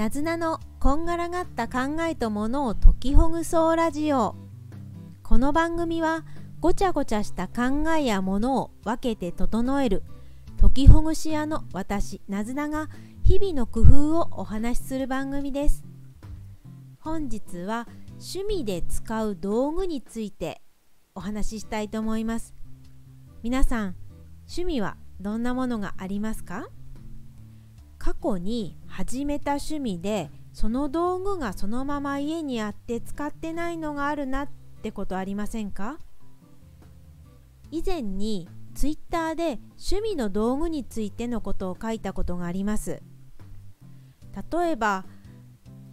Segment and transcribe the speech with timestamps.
[0.00, 4.34] なずなのこんがらがった考えとものを解きほぐそうラジオ。
[5.22, 6.24] この番組は
[6.58, 10.02] ごちゃごちゃした考えやものを分けて整える
[10.58, 12.88] 解きほぐし屋の私なずなが
[13.24, 15.84] 日々の工夫をお話しする番組です。
[17.00, 20.62] 本日は趣味で使う道具について
[21.14, 22.54] お話ししたいと思います。
[23.42, 23.96] 皆さん
[24.46, 26.70] 趣味はどんなものがありますか？
[27.98, 34.48] 過去に始めた趣味でその道具がそのまま家にあって使ってないのがあるなっ
[34.82, 35.98] てことありませんか？
[37.70, 43.00] 以前にツイッターで趣味の道具についてのことを書いたことがあります。
[44.52, 45.06] 例えば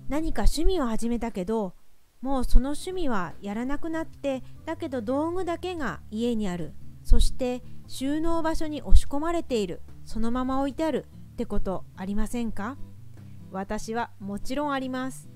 [0.09, 1.75] 何か趣味を始めたけど
[2.21, 6.73] もうその趣味はやらなくなってだけど道具だけが家にある。
[7.03, 9.81] そして収納場所に押し込まれている。
[10.03, 12.75] そのまま置いてあるってことありませんか？
[13.52, 15.30] 私はもちろんあります。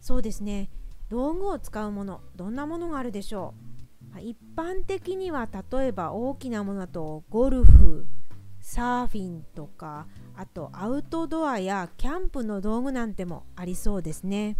[0.00, 0.70] そうですね。
[1.08, 3.54] 道具を使うものどんなものがあるでしょ
[4.16, 4.20] う。
[4.20, 8.06] 一般的には例えば大きなものだとゴルフ
[8.60, 14.56] サーフィンとかあとアウトドアやキャンプの道具なんてもありそうですね。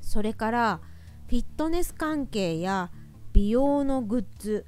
[0.00, 0.80] それから
[1.28, 2.90] フィットネス関係や
[3.32, 4.66] 美容のグッズ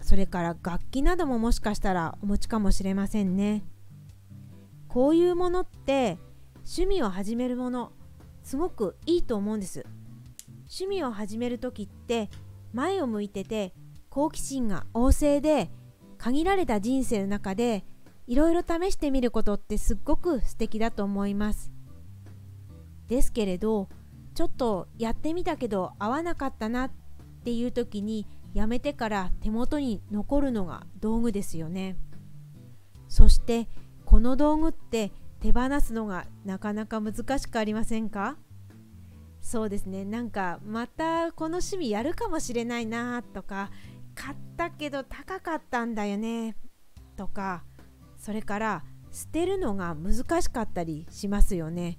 [0.00, 3.62] それから楽器などももしかしたらお持ちかもしれませんね。
[4.88, 6.18] こういうものって
[6.72, 7.90] 趣味を始めるもの
[8.44, 9.84] すごくいいと思うんです。
[10.68, 12.30] 趣味を始める時って
[12.72, 13.74] 前を向いてて
[14.08, 15.68] 好奇心が旺盛で
[16.16, 17.84] 限られた人生の中で
[18.28, 21.72] いろいろ試してみることってすっごく素敵だと思います。
[23.08, 23.88] ですけれど
[24.36, 26.90] ちょっとやってみたけど合わなかったなっ
[27.44, 31.96] ていう時にやめてから手元に残るのが道具ですよね。
[33.08, 33.68] そして
[34.04, 35.10] この道具って
[35.40, 38.36] 手放すのがなかなか難しくありませんか？
[39.40, 40.04] そうですね。
[40.04, 43.70] なんかまたこの趣味やるかもしれないなとか
[44.14, 46.56] 買ったけど高かったんだよね
[47.16, 47.64] とか
[48.18, 51.98] それから捨てるのが難しかったりしますよね。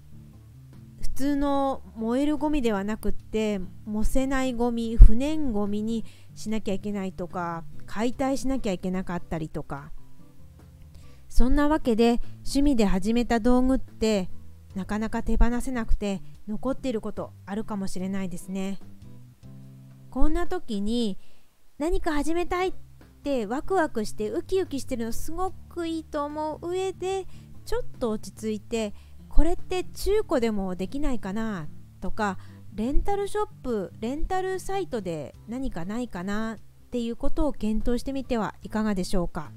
[1.02, 9.92] 普通の燃えるゴミではなくって燃せないゴミ不燃ゴミにしなきゃいけないとか解体しなきゃいけなかったりとか。
[11.32, 14.30] そんなわけで趣味で始めた道具って
[14.76, 18.80] なかなか手放せなくて残っていることあるかもしれないですね。
[20.10, 21.18] こんな時に
[21.80, 22.74] 何か始めたいっ
[23.24, 27.26] てワクワクしてウキウキしてるのすごくいいと思う上で
[27.66, 28.94] ちょっと落ち着いて
[29.30, 31.70] これって中古でもできないかな
[32.02, 32.40] とか
[32.76, 39.54] レンタルショップレンタルサイトで何かないかなっていうことを検討してみてはいかがでしょうか。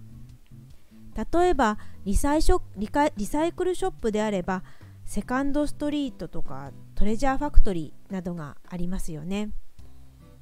[1.14, 4.62] 例えばリサイショリカリサイクルショップであれば
[5.04, 9.50] セカンドストリートとかトレジャーファクトリーなどがありますよね。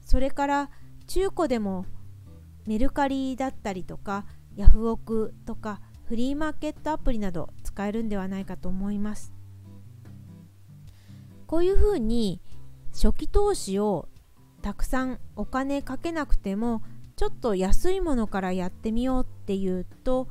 [0.04, 0.70] それから
[1.06, 1.86] 中古でも
[2.66, 4.24] メルカリだったりとか
[4.56, 9.32] ヤフオクとかフリーマーケットアプリなど使えるんではないかと思います。
[11.46, 12.40] こういうふうに
[12.92, 14.08] 初期投資を
[14.62, 16.82] たくさんお金かけなくても
[17.16, 20.28] ちょっと安いものからやってみようっていうと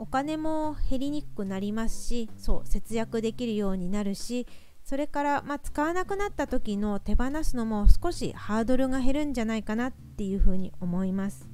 [0.00, 4.46] お金も減りにくくなりますしそう節約できるようになるし
[4.82, 11.50] それから、まあ、使わなくなった時の手放すのも少しハードルが減るんじゃないかなっていうふうに思います。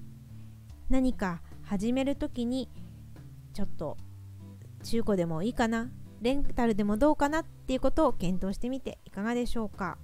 [0.88, 2.70] 何か始める時に
[3.52, 3.96] ちょっと
[4.84, 5.90] 中古でもいいかな
[6.22, 9.98] レンタルでもどうかなっていうことを検討してみていかがでしょうか。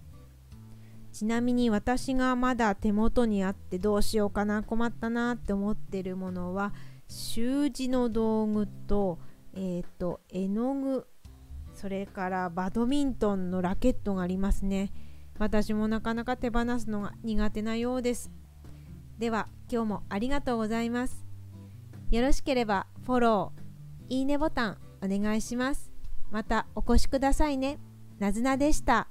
[1.13, 6.73] ちなみに私がまだ手元にあってどうしようかな困ったなって思ってるものは
[7.13, 9.19] 習字の道具と,、
[9.55, 11.07] えーと、絵の具
[11.75, 14.93] それからバドミントンのラケットがありますね。
[15.39, 18.31] 私もなかなか手放すのが苦手なようです。
[19.19, 21.27] では今日もありがとうございます。
[22.11, 25.93] よろしければフォローいいねボタンお願いします。
[26.31, 27.79] またお越しくださいね。
[28.19, 29.09] なずなでした。